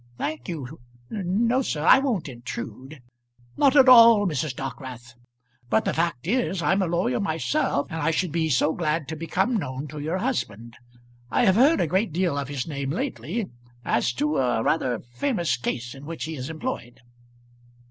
"Thank 0.17 0.49
you; 0.49 0.79
no, 1.11 1.61
sir 1.61 1.85
I 1.85 1.99
won't 1.99 2.27
intrude." 2.27 3.03
"Not 3.55 3.75
at 3.75 3.87
all, 3.87 4.25
Mrs. 4.25 4.55
Dockwrath. 4.55 5.13
But 5.69 5.85
the 5.85 5.93
fact 5.93 6.25
is, 6.25 6.63
I'm 6.63 6.81
a 6.81 6.87
lawyer 6.87 7.19
myself, 7.19 7.85
and 7.91 8.01
I 8.01 8.09
should 8.09 8.31
be 8.31 8.49
so 8.49 8.73
glad 8.73 9.07
to 9.09 9.15
become 9.15 9.57
known 9.57 9.87
to 9.89 9.99
your 9.99 10.17
husband. 10.17 10.75
I 11.29 11.45
have 11.45 11.53
heard 11.53 11.79
a 11.79 11.85
great 11.85 12.11
deal 12.11 12.35
of 12.35 12.47
his 12.47 12.65
name 12.67 12.89
lately 12.89 13.51
as 13.85 14.11
to 14.13 14.37
a 14.39 14.63
rather 14.63 14.97
famous 15.01 15.55
case 15.55 15.93
in 15.93 16.07
which 16.07 16.23
he 16.23 16.35
is 16.35 16.49
employed." 16.49 17.01